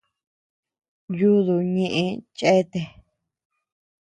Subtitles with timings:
[1.19, 2.03] Yudú ñeʼë
[2.37, 2.89] cheatea.